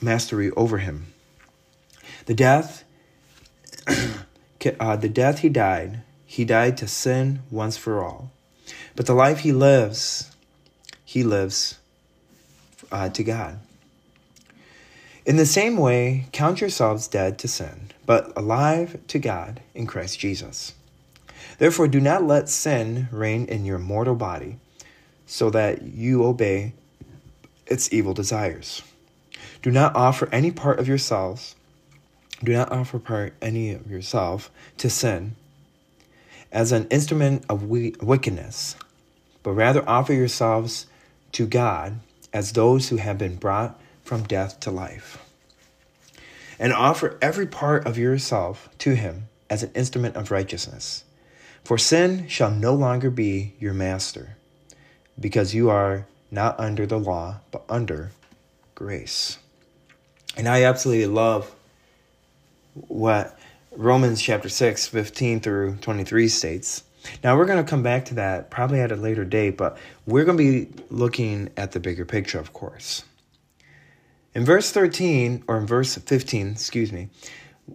mastery 0.00 0.50
over 0.52 0.78
him. 0.78 1.06
The 2.26 2.34
death, 2.34 2.84
uh, 3.86 4.96
the 4.96 5.08
death 5.08 5.40
he 5.40 5.48
died, 5.48 6.02
he 6.24 6.44
died 6.44 6.76
to 6.78 6.88
sin 6.88 7.40
once 7.50 7.76
for 7.76 8.02
all. 8.02 8.30
But 8.94 9.06
the 9.06 9.14
life 9.14 9.40
he 9.40 9.52
lives, 9.52 10.30
he 11.04 11.22
lives 11.22 11.78
uh, 12.90 13.08
to 13.10 13.22
God. 13.22 13.60
In 15.24 15.36
the 15.36 15.46
same 15.46 15.76
way, 15.76 16.26
count 16.32 16.60
yourselves 16.60 17.08
dead 17.08 17.38
to 17.40 17.48
sin, 17.48 17.90
but 18.06 18.32
alive 18.36 19.00
to 19.08 19.18
God 19.18 19.60
in 19.74 19.86
Christ 19.86 20.18
Jesus. 20.18 20.74
Therefore, 21.58 21.88
do 21.88 22.00
not 22.00 22.24
let 22.24 22.48
sin 22.48 23.08
reign 23.10 23.46
in 23.46 23.64
your 23.64 23.78
mortal 23.78 24.14
body, 24.14 24.58
so 25.26 25.50
that 25.50 25.82
you 25.82 26.24
obey 26.24 26.74
its 27.66 27.92
evil 27.92 28.14
desires. 28.14 28.82
Do 29.66 29.72
not 29.72 29.96
offer 29.96 30.28
any 30.30 30.52
part 30.52 30.78
of 30.78 30.86
yourselves, 30.86 31.56
do 32.38 32.52
not 32.52 32.70
offer 32.70 33.00
part 33.00 33.34
any 33.42 33.72
of 33.72 33.90
yourself 33.90 34.48
to 34.76 34.88
sin 34.88 35.34
as 36.52 36.70
an 36.70 36.86
instrument 36.88 37.44
of 37.48 37.64
wickedness, 37.64 38.76
but 39.42 39.50
rather 39.54 39.82
offer 39.88 40.12
yourselves 40.12 40.86
to 41.32 41.48
God 41.48 41.98
as 42.32 42.52
those 42.52 42.90
who 42.90 42.98
have 42.98 43.18
been 43.18 43.34
brought 43.34 43.76
from 44.04 44.22
death 44.22 44.60
to 44.60 44.70
life. 44.70 45.18
And 46.60 46.72
offer 46.72 47.18
every 47.20 47.48
part 47.48 47.88
of 47.88 47.98
yourself 47.98 48.68
to 48.78 48.94
him 48.94 49.26
as 49.50 49.64
an 49.64 49.72
instrument 49.74 50.14
of 50.14 50.30
righteousness. 50.30 51.02
For 51.64 51.76
sin 51.76 52.28
shall 52.28 52.52
no 52.52 52.72
longer 52.72 53.10
be 53.10 53.54
your 53.58 53.74
master, 53.74 54.36
because 55.18 55.56
you 55.56 55.68
are 55.70 56.06
not 56.30 56.54
under 56.60 56.86
the 56.86 57.00
law, 57.00 57.40
but 57.50 57.64
under 57.68 58.12
grace. 58.76 59.38
And 60.36 60.46
I 60.46 60.64
absolutely 60.64 61.06
love 61.06 61.54
what 62.74 63.38
Romans 63.74 64.20
chapter 64.20 64.48
6, 64.48 64.86
15 64.86 65.40
through 65.40 65.76
23 65.76 66.28
states. 66.28 66.82
Now, 67.24 67.36
we're 67.36 67.46
going 67.46 67.64
to 67.64 67.68
come 67.68 67.82
back 67.82 68.06
to 68.06 68.14
that 68.14 68.50
probably 68.50 68.80
at 68.80 68.92
a 68.92 68.96
later 68.96 69.24
date, 69.24 69.56
but 69.56 69.78
we're 70.06 70.24
going 70.24 70.36
to 70.36 70.42
be 70.42 70.82
looking 70.90 71.50
at 71.56 71.72
the 71.72 71.80
bigger 71.80 72.04
picture, 72.04 72.38
of 72.38 72.52
course. 72.52 73.04
In 74.34 74.44
verse 74.44 74.70
13, 74.70 75.44
or 75.48 75.56
in 75.56 75.66
verse 75.66 75.96
15, 75.96 76.48
excuse 76.48 76.92
me, 76.92 77.08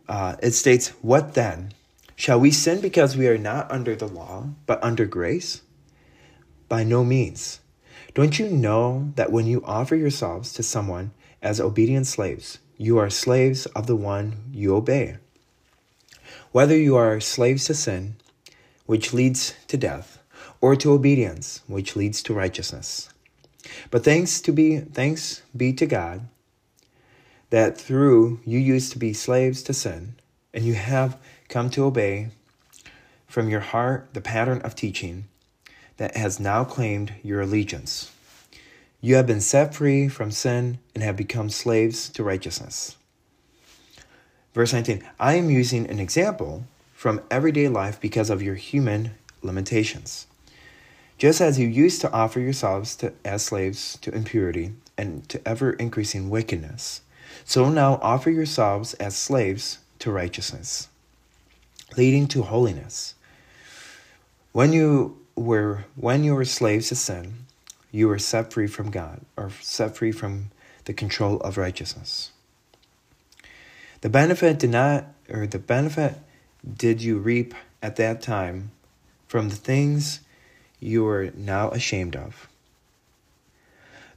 uh, 0.07 0.35
it 0.43 0.51
states, 0.51 0.89
What 1.01 1.33
then? 1.33 1.73
Shall 2.15 2.39
we 2.39 2.51
sin 2.51 2.81
because 2.81 3.17
we 3.17 3.27
are 3.27 3.37
not 3.37 3.71
under 3.71 3.95
the 3.95 4.07
law, 4.07 4.49
but 4.67 4.83
under 4.83 5.05
grace? 5.05 5.61
By 6.69 6.83
no 6.83 7.03
means. 7.03 7.61
Don't 8.13 8.37
you 8.37 8.47
know 8.49 9.11
that 9.15 9.31
when 9.31 9.47
you 9.47 9.63
offer 9.65 9.95
yourselves 9.95 10.53
to 10.53 10.63
someone 10.63 11.11
as 11.41 11.60
obedient 11.60 12.07
slaves. 12.07 12.60
You 12.77 12.98
are 12.98 13.10
slaves 13.10 13.65
of 13.67 13.88
the 13.88 13.95
one 13.95 14.43
you 14.51 14.75
obey. 14.75 15.17
Whether 16.51 16.77
you 16.77 16.95
are 16.95 17.19
slaves 17.19 17.65
to 17.65 17.74
sin, 17.74 18.15
which 18.86 19.13
leads 19.13 19.53
to 19.67 19.77
death, 19.77 20.19
or 20.60 20.75
to 20.75 20.91
obedience, 20.91 21.62
which 21.67 21.95
leads 21.95 22.21
to 22.24 22.33
righteousness. 22.33 23.10
But 23.89 24.03
thanks 24.03 24.41
to 24.41 24.51
be 24.51 24.79
thanks 24.79 25.43
be 25.55 25.74
to 25.74 25.86
God 25.86 26.27
that 27.50 27.77
through 27.77 28.39
you 28.45 28.57
used 28.57 28.91
to 28.93 29.00
be 29.00 29.13
slaves 29.13 29.62
to 29.63 29.74
sin, 29.74 30.15
and 30.53 30.63
you 30.63 30.74
have 30.74 31.17
come 31.50 31.69
to 31.71 31.86
obey 31.86 32.29
from 33.27 33.50
your 33.50 33.60
heart 33.60 34.10
the 34.13 34.21
pattern 34.21 34.62
of 34.62 34.75
teaching 34.75 35.25
that 35.98 36.17
has 36.17 36.39
now 36.39 36.63
claimed 36.63 37.13
your 37.24 37.41
allegiance. 37.41 38.12
You 39.03 39.15
have 39.15 39.25
been 39.25 39.41
set 39.41 39.74
free 39.74 40.08
from 40.08 40.29
sin 40.29 40.77
and 40.93 41.03
have 41.03 41.17
become 41.17 41.50
slaves 41.50 42.08
to 42.10 42.24
righteousness. 42.24 42.98
Verse 44.53 44.74
19 44.74 45.03
I 45.20 45.34
am 45.34 45.50
using 45.50 45.89
an 45.89 46.00
example 46.00 46.65
from 46.93 47.22
everyday 47.31 47.67
life 47.67 48.00
because 48.00 48.29
of 48.29 48.43
your 48.43 48.53
human 48.53 49.12
limitations. 49.41 50.27
Just 51.17 51.41
as 51.41 51.58
you 51.58 51.67
used 51.67 52.01
to 52.01 52.12
offer 52.12 52.39
yourselves 52.39 52.96
to, 52.98 53.13
as 53.25 53.43
slaves 53.43 53.98
to 54.01 54.13
impurity 54.13 54.74
and 54.98 55.27
to 55.29 55.41
ever 55.48 55.74
increasing 55.74 56.29
wickedness, 56.29 57.01
so 57.43 57.70
now 57.70 58.00
offer 58.03 58.29
yourselves 58.29 58.93
as 58.96 59.15
slaves 59.17 59.79
to 60.00 60.12
righteousness, 60.12 60.89
leading 61.98 62.27
to 62.27 62.43
holiness. 62.43 63.15
When 64.51 64.74
you 64.74 65.17
were 65.36 65.86
when 65.96 66.24
you 66.24 66.36
were 66.36 66.46
slaves 66.46 66.89
to 66.89 66.96
sin, 66.96 67.46
you 67.91 68.10
are 68.10 68.19
set 68.19 68.53
free 68.53 68.67
from 68.67 68.89
God, 68.89 69.21
or 69.36 69.51
set 69.62 69.98
free 69.98 70.12
from 70.12 70.51
the 70.86 70.93
control 70.93 71.38
of 71.41 71.57
righteousness. 71.57 72.31
The 74.01 74.10
benefit 74.10 74.57
did 74.60 74.71
not, 74.71 75.05
or 75.29 75.45
the 75.45 75.60
benefit 75.60 76.15
did 76.77 77.01
you 77.01 77.17
reap 77.17 77.53
at 77.81 77.98
that 77.98 78.21
time 78.21 78.71
from 79.27 79.50
the 79.50 79.55
things 79.55 80.21
you 80.79 81.05
are 81.07 81.31
now 81.36 81.69
ashamed 81.69 82.15
of. 82.15 82.48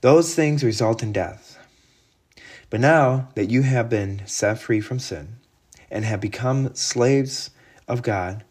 Those 0.01 0.35
things 0.35 0.65
result 0.65 1.03
in 1.03 1.13
death. 1.13 1.59
But 2.71 2.81
now 2.81 3.29
that 3.35 3.51
you 3.51 3.63
have 3.63 3.89
been 3.89 4.23
set 4.27 4.59
free 4.59 4.81
from 4.81 4.99
sin 4.99 5.37
and 5.91 6.05
have 6.05 6.21
become 6.21 6.75
slaves 6.75 7.51
of 7.87 8.03
God, 8.03 8.45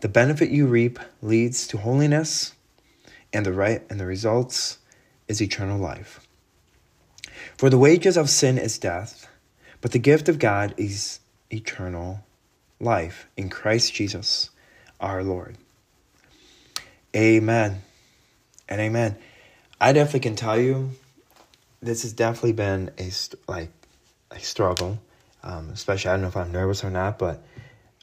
the 0.00 0.08
benefit 0.08 0.50
you 0.50 0.66
reap 0.66 0.98
leads 1.22 1.66
to 1.68 1.78
holiness 1.78 2.54
and 3.32 3.46
the 3.46 3.52
right 3.52 3.82
and 3.90 4.00
the 4.00 4.06
results 4.06 4.78
is 5.28 5.40
eternal 5.40 5.78
life. 5.78 6.26
For 7.56 7.70
the 7.70 7.78
wages 7.78 8.16
of 8.16 8.28
sin 8.28 8.58
is 8.58 8.78
death, 8.78 9.28
but 9.80 9.92
the 9.92 9.98
gift 9.98 10.28
of 10.28 10.38
God 10.38 10.74
is 10.76 11.20
eternal 11.50 12.24
life 12.80 13.26
in 13.36 13.48
Christ 13.48 13.94
Jesus 13.94 14.50
our 15.00 15.22
Lord. 15.22 15.56
Amen 17.14 17.82
and 18.68 18.80
amen. 18.80 19.16
I 19.80 19.92
definitely 19.92 20.20
can 20.20 20.36
tell 20.36 20.58
you 20.58 20.90
this 21.82 22.02
has 22.02 22.12
definitely 22.12 22.52
been 22.52 22.90
a 22.98 23.10
like 23.48 23.70
a 24.30 24.38
struggle, 24.38 25.00
um, 25.42 25.70
especially 25.70 26.10
I 26.10 26.14
don't 26.14 26.22
know 26.22 26.28
if 26.28 26.36
I'm 26.36 26.52
nervous 26.52 26.84
or 26.84 26.90
not, 26.90 27.18
but 27.18 27.42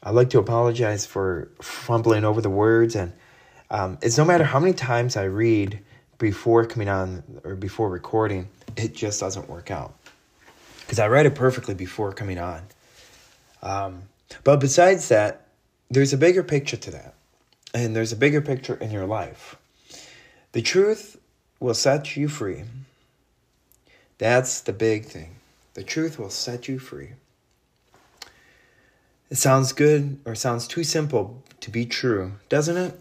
I'd 0.02 0.14
like 0.14 0.30
to 0.30 0.38
apologize 0.38 1.06
for 1.06 1.48
fumbling 1.62 2.24
over 2.24 2.40
the 2.40 2.50
words 2.50 2.94
and 2.96 3.12
um, 3.70 3.98
it's 4.02 4.18
no 4.18 4.24
matter 4.24 4.44
how 4.44 4.58
many 4.58 4.72
times 4.72 5.16
I 5.16 5.24
read 5.24 5.80
before 6.18 6.66
coming 6.66 6.88
on 6.88 7.22
or 7.44 7.54
before 7.54 7.88
recording, 7.88 8.48
it 8.76 8.94
just 8.94 9.20
doesn't 9.20 9.48
work 9.48 9.70
out 9.70 9.94
because 10.80 10.98
I 10.98 11.06
read 11.08 11.26
it 11.26 11.34
perfectly 11.34 11.74
before 11.74 12.12
coming 12.12 12.38
on. 12.38 12.62
Um, 13.62 14.02
but 14.44 14.58
besides 14.58 15.08
that, 15.08 15.48
there's 15.90 16.12
a 16.12 16.18
bigger 16.18 16.42
picture 16.42 16.76
to 16.76 16.90
that, 16.92 17.14
and 17.74 17.94
there's 17.94 18.12
a 18.12 18.16
bigger 18.16 18.40
picture 18.40 18.74
in 18.76 18.90
your 18.90 19.06
life. 19.06 19.56
The 20.52 20.62
truth 20.62 21.18
will 21.60 21.74
set 21.74 22.16
you 22.16 22.28
free. 22.28 22.64
That's 24.18 24.60
the 24.60 24.72
big 24.72 25.04
thing. 25.04 25.36
The 25.74 25.82
truth 25.82 26.18
will 26.18 26.30
set 26.30 26.68
you 26.68 26.78
free. 26.78 27.10
It 29.30 29.36
sounds 29.36 29.72
good 29.72 30.18
or 30.24 30.34
sounds 30.34 30.66
too 30.66 30.84
simple 30.84 31.42
to 31.60 31.70
be 31.70 31.84
true, 31.84 32.32
doesn't 32.48 32.76
it? 32.76 32.98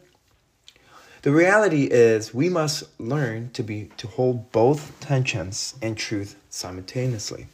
The 1.23 1.31
reality 1.31 1.85
is 1.85 2.33
we 2.33 2.47
must 2.47 2.83
learn 2.99 3.49
to 3.53 3.63
be 3.63 3.89
to 3.97 4.07
hold 4.07 4.51
both 4.51 4.97
tensions 4.99 5.73
and 5.81 5.97
truth 5.97 6.35
simultaneously. 6.49 7.47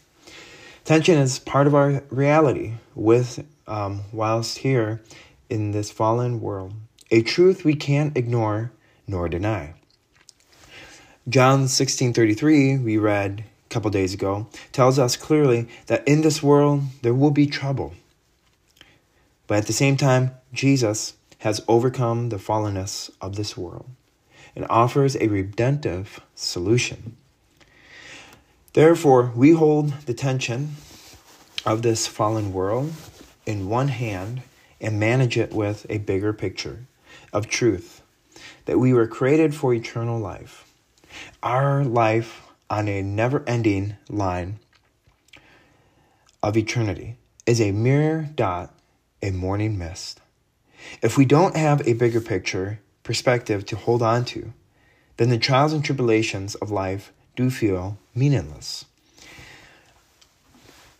Tension 0.83 1.17
is 1.17 1.39
part 1.39 1.65
of 1.65 1.73
our 1.73 2.03
reality 2.09 2.73
with 2.93 3.45
um, 3.67 4.01
whilst 4.11 4.59
here 4.59 5.01
in 5.49 5.71
this 5.71 5.91
fallen 5.91 6.41
world, 6.41 6.73
a 7.09 7.21
truth 7.21 7.63
we 7.63 7.73
can't 7.73 8.17
ignore 8.17 8.71
nor 9.07 9.29
deny. 9.29 9.73
John 11.29 11.67
16:33 11.67 12.83
we 12.83 12.97
read 12.97 13.45
a 13.65 13.69
couple 13.69 13.89
days 13.91 14.13
ago 14.13 14.47
tells 14.73 14.99
us 14.99 15.15
clearly 15.15 15.69
that 15.87 16.05
in 16.05 16.21
this 16.21 16.43
world 16.43 16.83
there 17.01 17.13
will 17.13 17.31
be 17.31 17.47
trouble. 17.47 17.93
But 19.47 19.59
at 19.59 19.67
the 19.67 19.73
same 19.73 19.95
time, 19.95 20.31
Jesus 20.51 21.13
has 21.43 21.61
overcome 21.67 22.29
the 22.29 22.37
fallenness 22.37 23.11
of 23.19 23.35
this 23.35 23.57
world 23.57 23.89
and 24.55 24.65
offers 24.69 25.17
a 25.17 25.27
redemptive 25.27 26.21
solution. 26.33 27.17
Therefore, 28.71 29.29
we 29.35 29.51
hold 29.51 29.89
the 30.05 30.13
tension 30.13 30.77
of 31.65 31.81
this 31.81 32.07
fallen 32.07 32.53
world 32.53 32.93
in 33.45 33.67
one 33.67 33.89
hand 33.89 34.41
and 34.79 34.97
manage 34.97 35.37
it 35.37 35.51
with 35.51 35.85
a 35.89 35.97
bigger 35.97 36.31
picture 36.31 36.85
of 37.33 37.47
truth 37.47 38.01
that 38.63 38.79
we 38.79 38.93
were 38.93 39.05
created 39.05 39.53
for 39.53 39.73
eternal 39.73 40.19
life. 40.19 40.65
Our 41.43 41.83
life 41.83 42.41
on 42.69 42.87
a 42.87 43.01
never 43.01 43.43
ending 43.45 43.97
line 44.09 44.59
of 46.41 46.55
eternity 46.55 47.17
is 47.45 47.59
a 47.59 47.73
mere 47.73 48.29
dot, 48.33 48.73
a 49.21 49.31
morning 49.31 49.77
mist. 49.77 50.21
If 51.01 51.17
we 51.17 51.25
don't 51.25 51.55
have 51.55 51.87
a 51.87 51.93
bigger 51.93 52.21
picture, 52.21 52.79
perspective 53.03 53.65
to 53.67 53.75
hold 53.75 54.01
on 54.01 54.25
to, 54.25 54.53
then 55.17 55.29
the 55.29 55.37
trials 55.37 55.73
and 55.73 55.83
tribulations 55.83 56.55
of 56.55 56.71
life 56.71 57.11
do 57.35 57.49
feel 57.49 57.97
meaningless. 58.15 58.85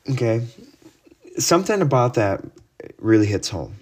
Okay, 0.10 0.46
something 1.38 1.82
about 1.82 2.16
that 2.16 2.44
really 3.00 3.26
hits 3.26 3.50
home. 3.50 3.76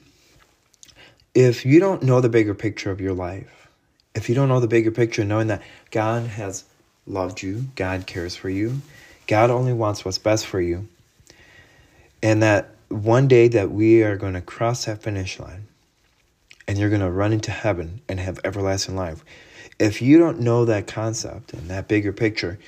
If 1.34 1.66
you 1.66 1.80
don't 1.80 2.04
know 2.04 2.22
the 2.22 2.30
bigger 2.30 2.54
picture 2.54 2.92
of 2.92 3.02
your 3.02 3.14
life, 3.14 3.68
if 4.14 4.30
you 4.30 4.36
don't 4.36 4.50
know 4.50 4.60
the 4.60 4.68
bigger 4.68 4.92
picture, 4.92 5.24
knowing 5.24 5.48
that 5.48 5.62
God 5.90 6.28
has 6.28 6.66
loved 7.08 7.42
you, 7.42 7.66
God 7.76 8.06
cares 8.06 8.36
for 8.36 8.50
you, 8.50 8.82
God 9.28 9.50
only 9.50 9.74
wants 9.74 10.04
what's 10.04 10.18
best 10.18 10.46
for 10.46 10.62
you, 10.62 10.88
and 12.22 12.44
that 12.44 12.76
one 12.90 13.28
day 13.28 13.48
that 13.48 13.72
we 13.72 14.04
are 14.04 14.18
going 14.18 14.34
to 14.34 14.42
cross 14.42 14.86
that 14.86 15.02
finish 15.02 15.40
line, 15.40 15.68
and 16.72 16.80
you're 16.80 16.88
going 16.88 17.02
to 17.02 17.12
run 17.12 17.34
into 17.34 17.52
heaven 17.52 18.00
and 18.08 18.18
have 18.18 18.40
everlasting 18.46 18.96
life. 18.96 19.26
If 19.78 20.02
you 20.02 20.18
don't 20.18 20.40
know 20.40 20.64
that 20.64 20.88
concept 20.88 21.52
and 21.52 21.70
that 21.70 21.90
bigger 21.90 22.14
picture, 22.14 22.60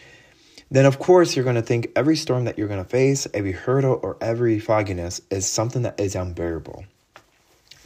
then 0.70 0.86
of 0.86 1.00
course 1.00 1.38
you're 1.38 1.46
going 1.46 1.56
to 1.56 1.62
think 1.62 1.90
every 1.96 2.18
storm 2.18 2.44
that 2.44 2.58
you're 2.58 2.68
going 2.68 2.84
to 2.84 2.90
face, 2.90 3.28
every 3.34 3.54
hurdle 3.54 4.02
or 4.04 4.18
every 4.20 4.60
fogginess 4.60 5.22
is 5.32 5.48
something 5.48 5.84
that 5.84 5.98
is 6.02 6.16
unbearable. 6.16 6.84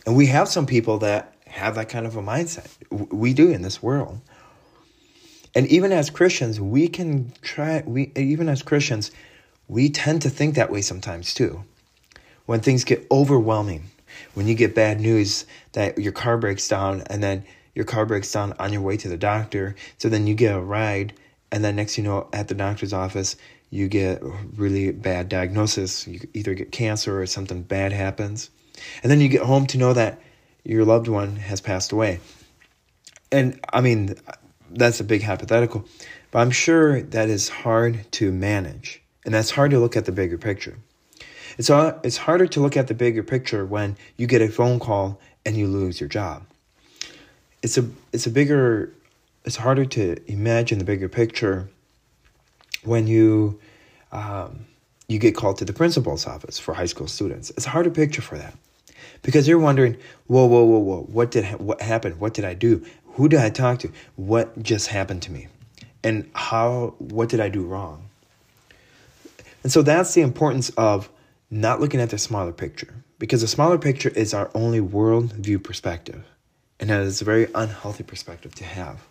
And 0.07 0.15
we 0.15 0.25
have 0.25 0.47
some 0.47 0.65
people 0.65 0.97
that 0.97 1.35
have 1.45 1.75
that 1.75 1.87
kind 1.87 2.07
of 2.07 2.15
a 2.15 2.23
mindset. 2.23 2.67
We 2.89 3.35
do 3.35 3.51
in 3.51 3.61
this 3.61 3.83
world. 3.83 4.19
And 5.53 5.67
even 5.67 5.91
as 5.91 6.09
Christians, 6.09 6.59
we 6.59 6.87
can 6.87 7.31
try 7.43 7.83
we 7.85 8.11
even 8.15 8.49
as 8.49 8.63
Christians, 8.63 9.11
we 9.67 9.91
tend 9.91 10.23
to 10.23 10.31
think 10.31 10.55
that 10.55 10.71
way 10.71 10.81
sometimes 10.81 11.35
too. 11.35 11.63
When 12.47 12.61
things 12.61 12.85
get 12.85 13.05
overwhelming, 13.11 13.91
when 14.33 14.47
you 14.47 14.55
get 14.55 14.75
bad 14.75 14.99
news 14.99 15.45
that 15.73 15.97
your 15.97 16.11
car 16.11 16.37
breaks 16.37 16.67
down 16.67 17.03
and 17.07 17.21
then 17.21 17.45
your 17.75 17.85
car 17.85 18.05
breaks 18.05 18.31
down 18.31 18.53
on 18.59 18.73
your 18.73 18.81
way 18.81 18.97
to 18.97 19.07
the 19.07 19.17
doctor, 19.17 19.75
so 19.97 20.09
then 20.09 20.27
you 20.27 20.33
get 20.33 20.55
a 20.55 20.59
ride 20.59 21.13
and 21.51 21.63
then 21.63 21.75
next 21.75 21.97
you 21.97 22.03
know 22.03 22.27
at 22.33 22.47
the 22.47 22.55
doctor's 22.55 22.93
office 22.93 23.35
you 23.69 23.87
get 23.87 24.21
really 24.55 24.91
bad 24.91 25.29
diagnosis. 25.29 26.07
You 26.07 26.21
either 26.33 26.53
get 26.53 26.71
cancer 26.71 27.21
or 27.21 27.25
something 27.25 27.63
bad 27.63 27.91
happens. 27.91 28.49
And 29.03 29.11
then 29.11 29.19
you 29.19 29.27
get 29.27 29.41
home 29.41 29.67
to 29.67 29.77
know 29.77 29.93
that 29.93 30.21
your 30.63 30.85
loved 30.85 31.07
one 31.07 31.35
has 31.35 31.61
passed 31.61 31.91
away. 31.91 32.19
And 33.31 33.59
i 33.73 33.81
mean 33.81 34.15
that's 34.69 34.99
a 34.99 35.03
big 35.03 35.23
hypothetical 35.23 35.85
but 36.31 36.39
i'm 36.39 36.51
sure 36.51 37.01
that 37.01 37.29
is 37.29 37.49
hard 37.49 38.09
to 38.13 38.31
manage. 38.31 39.01
And 39.25 39.33
that's 39.33 39.51
hard 39.51 39.71
to 39.71 39.79
look 39.79 39.97
at 39.97 40.05
the 40.05 40.13
bigger 40.13 40.37
picture 40.37 40.77
it's, 41.57 41.69
it's 42.03 42.17
harder 42.17 42.47
to 42.47 42.59
look 42.59 42.77
at 42.77 42.87
the 42.87 42.93
bigger 42.93 43.23
picture 43.23 43.65
when 43.65 43.97
you 44.17 44.27
get 44.27 44.41
a 44.41 44.47
phone 44.49 44.79
call 44.79 45.19
and 45.45 45.55
you 45.55 45.67
lose 45.67 45.99
your 45.99 46.09
job. 46.09 46.43
It's 47.63 47.77
a, 47.77 47.89
it's 48.13 48.27
a 48.27 48.29
bigger, 48.29 48.93
it's 49.45 49.55
harder 49.55 49.85
to 49.85 50.17
imagine 50.31 50.77
the 50.77 50.85
bigger 50.85 51.09
picture 51.09 51.67
when 52.83 53.07
you, 53.07 53.59
um, 54.11 54.65
you 55.07 55.19
get 55.19 55.35
called 55.35 55.57
to 55.57 55.65
the 55.65 55.73
principal's 55.73 56.27
office 56.27 56.59
for 56.59 56.73
high 56.73 56.85
school 56.85 57.07
students. 57.07 57.49
It's 57.51 57.65
a 57.65 57.69
harder 57.69 57.89
picture 57.89 58.21
for 58.21 58.37
that 58.37 58.53
because 59.21 59.47
you're 59.47 59.59
wondering, 59.59 59.97
whoa, 60.27 60.45
whoa, 60.45 60.63
whoa, 60.63 60.79
whoa, 60.79 61.01
what 61.03 61.31
did 61.31 61.45
ha- 61.45 61.57
what 61.57 61.81
happened? 61.81 62.19
What 62.19 62.33
did 62.33 62.45
I 62.45 62.53
do? 62.53 62.85
Who 63.13 63.27
did 63.27 63.39
I 63.39 63.49
talk 63.49 63.79
to? 63.79 63.91
What 64.15 64.61
just 64.61 64.87
happened 64.87 65.23
to 65.23 65.31
me? 65.31 65.47
And 66.03 66.29
how? 66.33 66.93
What 66.99 67.29
did 67.29 67.39
I 67.39 67.49
do 67.49 67.63
wrong? 67.63 68.09
And 69.63 69.71
so 69.71 69.81
that's 69.81 70.13
the 70.13 70.21
importance 70.21 70.69
of 70.77 71.09
not 71.49 71.79
looking 71.79 72.01
at 72.01 72.09
the 72.09 72.17
smaller 72.17 72.51
picture 72.51 72.93
because 73.19 73.41
the 73.41 73.47
smaller 73.47 73.77
picture 73.77 74.09
is 74.09 74.33
our 74.33 74.51
only 74.53 74.81
world 74.81 75.31
view 75.33 75.59
perspective 75.59 76.23
and 76.79 76.89
that 76.89 77.01
is 77.01 77.21
a 77.21 77.25
very 77.25 77.47
unhealthy 77.55 78.03
perspective 78.03 78.53
to 78.55 78.63
have. 78.63 79.01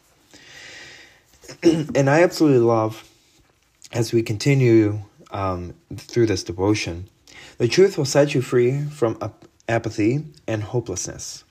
And 1.63 2.11
i 2.11 2.23
absolutely 2.23 2.61
love 2.61 3.09
as 3.93 4.13
we 4.13 4.23
continue 4.23 5.01
um, 5.31 5.75
through 5.97 6.27
this 6.27 6.43
devotion 6.45 7.09
the 7.59 7.69
truth 7.69 7.97
will 7.97 8.05
set 8.05 8.35
you 8.35 8.43
free 8.43 8.83
from 8.85 9.19
apathy 9.69 10.25
and 10.47 10.63
hopelessness. 10.63 11.45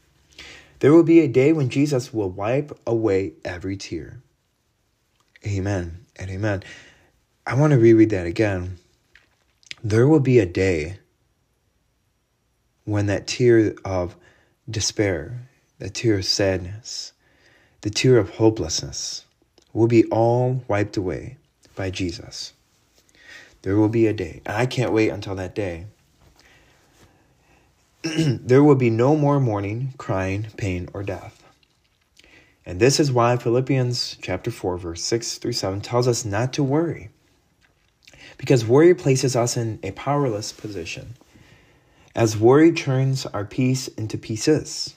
There 0.79 0.93
will 0.93 1.03
be 1.03 1.21
a 1.21 1.27
day 1.27 1.51
when 1.51 1.69
jesus 1.69 2.13
will 2.13 2.29
wipe 2.29 2.77
away 2.85 3.33
every 3.43 3.75
tear. 3.75 4.21
Amen 5.45 6.05
and 6.15 6.29
amen. 6.29 6.63
I 7.47 7.55
want 7.55 7.71
to 7.71 7.79
reread 7.79 8.11
that 8.11 8.27
again 8.27 8.77
there 9.85 10.07
will 10.07 10.19
be 10.19 10.39
a 10.39 10.47
day 10.47 10.97
when 12.85 13.05
that 13.05 13.27
tear 13.27 13.75
of 13.85 14.15
despair, 14.67 15.47
that 15.77 15.93
tear 15.93 16.17
of 16.17 16.25
sadness, 16.25 17.13
the 17.81 17.91
tear 17.91 18.17
of 18.17 18.31
hopelessness 18.31 19.25
will 19.73 19.85
be 19.85 20.03
all 20.05 20.63
wiped 20.67 20.97
away 20.97 21.37
by 21.75 21.91
Jesus. 21.91 22.53
There 23.61 23.75
will 23.75 23.89
be 23.89 24.07
a 24.07 24.13
day, 24.13 24.41
and 24.43 24.57
I 24.57 24.65
can't 24.65 24.91
wait 24.91 25.09
until 25.09 25.35
that 25.35 25.53
day. 25.53 25.85
there 28.01 28.63
will 28.63 28.73
be 28.73 28.89
no 28.89 29.15
more 29.15 29.39
mourning, 29.39 29.93
crying, 29.99 30.47
pain, 30.57 30.89
or 30.95 31.03
death. 31.03 31.43
And 32.65 32.79
this 32.79 32.99
is 32.99 33.11
why 33.11 33.37
Philippians 33.37 34.17
chapter 34.19 34.49
4 34.49 34.79
verse 34.79 35.03
6 35.03 35.37
through 35.37 35.53
7 35.53 35.79
tells 35.81 36.07
us 36.07 36.25
not 36.25 36.53
to 36.53 36.63
worry 36.63 37.11
because 38.37 38.65
worry 38.65 38.93
places 38.93 39.35
us 39.35 39.57
in 39.57 39.79
a 39.83 39.91
powerless 39.91 40.51
position, 40.51 41.15
as 42.15 42.37
worry 42.37 42.71
turns 42.71 43.25
our 43.27 43.45
peace 43.45 43.87
into 43.89 44.17
pieces. 44.17 44.95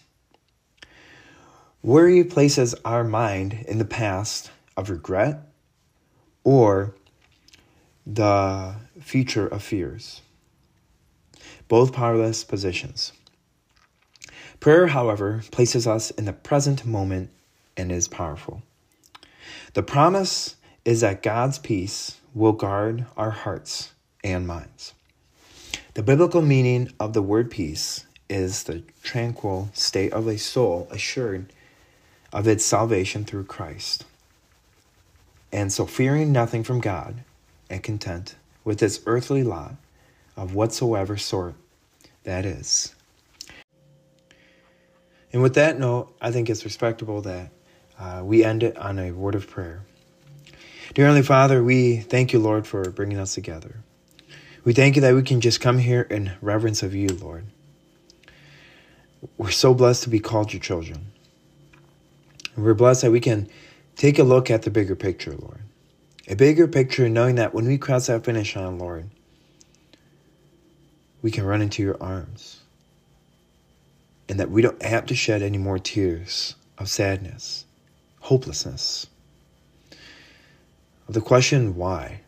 Worry 1.83 2.24
places 2.24 2.74
our 2.85 3.05
mind 3.05 3.64
in 3.68 3.79
the 3.79 3.85
past 3.85 4.51
of 4.77 4.90
regret 4.90 5.40
or 6.44 6.94
the 8.07 8.74
future 9.01 9.46
of 9.46 9.62
fears. 9.62 10.22
Both 11.68 11.92
powerless 11.92 12.42
positions. 12.44 13.12
Prayer, 14.61 14.88
however, 14.88 15.44
places 15.53 15.87
us 15.87 16.11
in 16.11 16.24
the 16.24 16.33
present 16.33 16.85
moment 16.85 17.31
and 17.77 17.92
is 17.92 18.09
powerful. 18.09 18.62
The 19.74 19.83
promise 19.83 20.57
is 20.88 21.03
that 21.03 21.22
God's 21.22 21.59
peace 21.59 22.16
will 22.35 22.55
guard 22.55 23.05
our 23.14 23.31
hearts 23.31 23.92
and 24.24 24.46
minds. 24.46 24.94
The 25.92 26.03
biblical 26.03 26.40
meaning 26.40 26.90
of 26.98 27.12
the 27.12 27.20
word 27.20 27.51
peace 27.51 28.07
is 28.31 28.62
the 28.62 28.83
tranquil 29.03 29.68
state 29.74 30.14
of 30.14 30.27
a 30.27 30.38
soul 30.38 30.88
assured 30.90 31.53
of 32.33 32.48
its 32.48 32.64
salvation 32.64 33.27
through 33.27 33.44
Christ. 33.44 34.07
And 35.53 35.70
so, 35.70 35.85
fearing 35.85 36.33
nothing 36.33 36.64
from 36.64 36.81
God 36.81 37.16
and 37.68 37.83
content 37.83 38.37
with 38.64 38.83
its 38.83 39.01
earthly 39.05 39.42
lot 39.42 39.74
of 40.38 40.55
whatsoever 40.55 41.18
sort 41.18 41.53
that 42.24 42.46
is. 42.46 42.94
And 45.35 45.42
with 45.42 45.53
that 45.53 45.79
note, 45.79 46.16
I 46.18 46.31
think 46.31 46.48
it's 46.48 46.64
respectable 46.64 47.20
that 47.20 47.51
uh, 47.98 48.22
we 48.24 48.42
end 48.42 48.62
it 48.62 48.79
on 48.79 48.98
a 48.98 49.12
word 49.12 49.35
of 49.35 49.51
prayer. 49.51 49.83
Dear 50.94 51.05
Heavenly 51.05 51.27
Father, 51.27 51.62
we 51.62 51.98
thank 51.98 52.33
you, 52.33 52.38
Lord, 52.38 52.66
for 52.66 52.90
bringing 52.90 53.18
us 53.18 53.35
together. 53.35 53.77
We 54.64 54.72
thank 54.72 54.96
you 54.96 55.03
that 55.03 55.14
we 55.14 55.22
can 55.22 55.42
just 55.42 55.61
come 55.61 55.79
here 55.79 56.01
in 56.01 56.33
reverence 56.40 56.83
of 56.83 56.94
you, 56.94 57.09
Lord. 57.09 57.44
We're 59.37 59.51
so 59.51 59.74
blessed 59.74 60.05
to 60.05 60.09
be 60.09 60.18
called 60.18 60.53
your 60.53 60.62
children. 60.62 61.12
And 62.57 62.64
we're 62.64 62.72
blessed 62.72 63.03
that 63.03 63.11
we 63.11 63.20
can 63.20 63.48
take 63.96 64.18
a 64.18 64.22
look 64.22 64.51
at 64.51 64.62
the 64.62 64.70
bigger 64.70 64.96
picture, 64.96 65.33
Lord. 65.33 65.61
A 66.27 66.35
bigger 66.35 66.66
picture, 66.66 67.09
knowing 67.09 67.35
that 67.35 67.53
when 67.53 67.66
we 67.66 67.77
cross 67.77 68.07
that 68.07 68.24
finish 68.24 68.57
line, 68.57 68.79
Lord, 68.79 69.11
we 71.20 71.31
can 71.31 71.44
run 71.44 71.61
into 71.61 71.83
your 71.83 72.03
arms. 72.03 72.61
And 74.27 74.40
that 74.40 74.51
we 74.51 74.62
don't 74.62 74.83
have 74.83 75.05
to 75.07 75.14
shed 75.14 75.42
any 75.42 75.59
more 75.59 75.79
tears 75.79 76.55
of 76.79 76.88
sadness, 76.88 77.66
hopelessness, 78.20 79.07
of 81.09 81.14
the 81.14 81.21
question 81.21 81.75
why. 81.75 82.21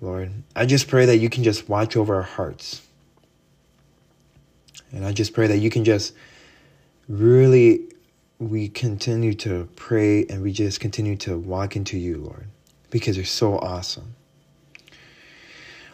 Lord, 0.00 0.32
I 0.56 0.66
just 0.66 0.88
pray 0.88 1.06
that 1.06 1.18
you 1.18 1.30
can 1.30 1.44
just 1.44 1.68
watch 1.68 1.96
over 1.96 2.16
our 2.16 2.22
hearts. 2.22 2.82
And 4.92 5.04
I 5.04 5.12
just 5.12 5.32
pray 5.32 5.46
that 5.46 5.58
you 5.58 5.70
can 5.70 5.84
just 5.84 6.14
really, 7.08 7.82
we 8.38 8.68
continue 8.68 9.34
to 9.34 9.68
pray 9.76 10.26
and 10.26 10.42
we 10.42 10.52
just 10.52 10.80
continue 10.80 11.16
to 11.18 11.38
walk 11.38 11.76
into 11.76 11.98
you, 11.98 12.16
Lord, 12.18 12.46
because 12.90 13.16
you're 13.16 13.26
so 13.26 13.58
awesome. 13.58 14.14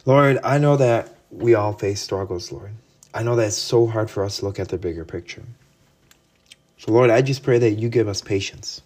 Lord, 0.07 0.39
I 0.45 0.59
know 0.59 0.77
that 0.77 1.17
we 1.31 1.55
all 1.55 1.73
face 1.73 2.01
struggles, 2.01 2.53
Lord. 2.53 2.73
I 3.13 3.23
know 3.23 3.35
that 3.37 3.49
it's 3.49 3.57
so 3.57 3.87
hard 3.87 4.09
for 4.09 4.25
us 4.25 4.39
to 4.39 4.45
look 4.45 4.61
at 4.61 4.69
the 4.69 4.79
bigger 4.79 5.05
picture. 5.05 5.43
So, 6.79 6.93
Lord, 6.93 7.11
I 7.11 7.23
just 7.23 7.43
pray 7.43 7.59
that 7.59 7.73
you 7.73 7.89
give 7.89 8.07
us 8.07 8.21
patience. 8.21 8.83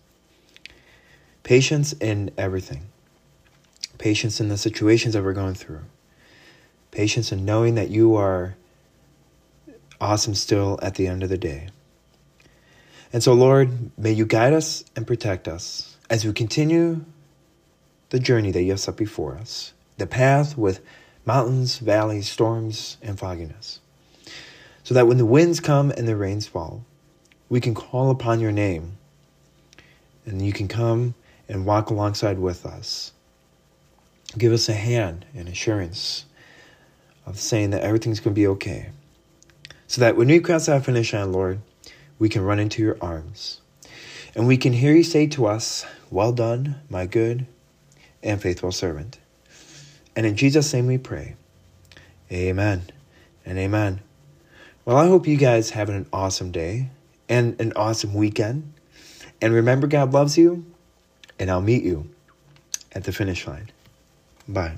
Patience 1.50 1.92
in 1.94 2.30
everything. 2.38 2.86
Patience 3.98 4.40
in 4.40 4.48
the 4.48 4.56
situations 4.56 5.14
that 5.14 5.24
we're 5.24 5.32
going 5.32 5.54
through. 5.54 5.80
Patience 6.92 7.32
in 7.32 7.44
knowing 7.44 7.74
that 7.74 7.90
you 7.90 8.14
are 8.14 8.54
awesome 10.00 10.36
still 10.36 10.78
at 10.80 10.94
the 10.94 11.08
end 11.08 11.24
of 11.24 11.28
the 11.28 11.36
day. 11.36 11.66
And 13.12 13.20
so, 13.20 13.32
Lord, 13.32 13.90
may 13.98 14.12
you 14.12 14.26
guide 14.26 14.52
us 14.52 14.84
and 14.94 15.08
protect 15.08 15.48
us 15.48 15.96
as 16.08 16.24
we 16.24 16.32
continue 16.32 17.04
the 18.10 18.20
journey 18.20 18.52
that 18.52 18.62
you 18.62 18.70
have 18.70 18.78
set 18.78 18.94
before 18.94 19.34
us, 19.34 19.72
the 19.98 20.06
path 20.06 20.56
with 20.56 20.78
mountains, 21.26 21.78
valleys, 21.78 22.28
storms, 22.28 22.96
and 23.02 23.18
fogginess, 23.18 23.80
so 24.84 24.94
that 24.94 25.08
when 25.08 25.18
the 25.18 25.26
winds 25.26 25.58
come 25.58 25.90
and 25.90 26.06
the 26.06 26.14
rains 26.14 26.46
fall, 26.46 26.84
we 27.48 27.60
can 27.60 27.74
call 27.74 28.12
upon 28.12 28.38
your 28.38 28.52
name 28.52 28.98
and 30.24 30.46
you 30.46 30.52
can 30.52 30.68
come 30.68 31.16
and 31.50 31.66
walk 31.66 31.90
alongside 31.90 32.38
with 32.38 32.64
us. 32.64 33.12
Give 34.38 34.52
us 34.52 34.68
a 34.68 34.72
hand 34.72 35.26
and 35.34 35.48
assurance 35.48 36.24
of 37.26 37.38
saying 37.38 37.70
that 37.70 37.82
everything's 37.82 38.20
going 38.20 38.34
to 38.34 38.40
be 38.40 38.46
okay. 38.46 38.90
So 39.88 40.00
that 40.00 40.16
when 40.16 40.28
we 40.28 40.38
cross 40.38 40.66
that 40.66 40.84
finish 40.84 41.12
line, 41.12 41.32
Lord, 41.32 41.60
we 42.20 42.28
can 42.28 42.42
run 42.42 42.60
into 42.60 42.80
your 42.80 42.96
arms. 43.00 43.60
And 44.36 44.46
we 44.46 44.56
can 44.56 44.72
hear 44.72 44.94
you 44.94 45.02
say 45.02 45.26
to 45.28 45.46
us, 45.46 45.84
Well 46.10 46.32
done, 46.32 46.76
my 46.88 47.06
good 47.06 47.46
and 48.22 48.40
faithful 48.40 48.70
servant. 48.70 49.18
And 50.14 50.24
in 50.24 50.36
Jesus' 50.36 50.72
name 50.72 50.86
we 50.86 50.98
pray. 50.98 51.34
Amen 52.30 52.84
and 53.44 53.58
amen. 53.58 54.00
Well, 54.84 54.96
I 54.96 55.08
hope 55.08 55.26
you 55.26 55.36
guys 55.36 55.70
have 55.70 55.88
an 55.88 56.06
awesome 56.12 56.52
day 56.52 56.90
and 57.28 57.60
an 57.60 57.72
awesome 57.74 58.14
weekend. 58.14 58.72
And 59.42 59.52
remember, 59.52 59.88
God 59.88 60.12
loves 60.12 60.38
you 60.38 60.64
and 61.40 61.50
I'll 61.50 61.62
meet 61.62 61.82
you 61.82 62.08
at 62.92 63.04
the 63.04 63.12
finish 63.12 63.46
line. 63.46 63.70
Bye. 64.46 64.76